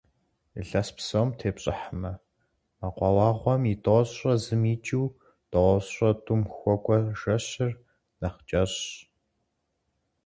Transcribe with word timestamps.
Илъэс 0.59 0.89
псом 0.95 1.29
тепщӀыхьмэ, 1.39 2.11
мэкъуауэгъуэм 2.79 3.61
и 3.73 3.75
тӏощӏрэ 3.83 4.33
зым 4.43 4.63
икӀыу 4.73 5.07
тӏощӏрэ 5.51 6.09
тӏум 6.25 6.41
хуэкӀуэ 6.55 6.97
жэщыр 7.19 7.71
нэхъ 8.19 8.39
кӀэщӀщ. 8.47 8.89